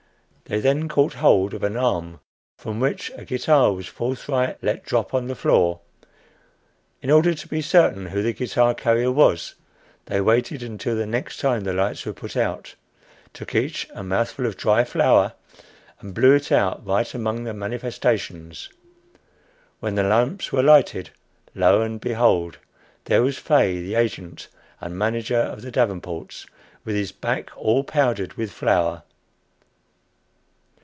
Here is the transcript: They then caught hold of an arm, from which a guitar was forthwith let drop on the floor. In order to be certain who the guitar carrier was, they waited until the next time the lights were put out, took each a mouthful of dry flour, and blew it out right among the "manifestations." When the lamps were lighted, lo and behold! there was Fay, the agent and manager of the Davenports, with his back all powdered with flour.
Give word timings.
They 0.45 0.59
then 0.59 0.89
caught 0.89 1.13
hold 1.13 1.53
of 1.53 1.63
an 1.63 1.77
arm, 1.77 2.19
from 2.57 2.81
which 2.81 3.09
a 3.15 3.23
guitar 3.23 3.71
was 3.71 3.87
forthwith 3.87 4.57
let 4.61 4.83
drop 4.83 5.13
on 5.13 5.27
the 5.29 5.35
floor. 5.35 5.79
In 7.01 7.09
order 7.09 7.33
to 7.33 7.47
be 7.47 7.61
certain 7.61 8.07
who 8.07 8.21
the 8.21 8.33
guitar 8.33 8.73
carrier 8.73 9.13
was, 9.13 9.55
they 10.07 10.19
waited 10.19 10.61
until 10.61 10.93
the 10.97 11.05
next 11.05 11.37
time 11.39 11.61
the 11.63 11.71
lights 11.71 12.05
were 12.05 12.11
put 12.11 12.35
out, 12.35 12.75
took 13.31 13.55
each 13.55 13.87
a 13.93 14.03
mouthful 14.03 14.45
of 14.45 14.57
dry 14.57 14.83
flour, 14.83 15.35
and 16.01 16.13
blew 16.13 16.33
it 16.35 16.51
out 16.51 16.85
right 16.85 17.13
among 17.13 17.45
the 17.45 17.53
"manifestations." 17.53 18.67
When 19.79 19.95
the 19.95 20.03
lamps 20.03 20.51
were 20.51 20.61
lighted, 20.63 21.11
lo 21.55 21.81
and 21.81 22.01
behold! 22.01 22.57
there 23.05 23.21
was 23.23 23.37
Fay, 23.37 23.81
the 23.81 23.95
agent 23.95 24.49
and 24.81 24.97
manager 24.97 25.39
of 25.39 25.61
the 25.61 25.71
Davenports, 25.71 26.45
with 26.83 26.97
his 26.97 27.13
back 27.13 27.51
all 27.55 27.85
powdered 27.85 28.33
with 28.33 28.51
flour. 28.51 29.03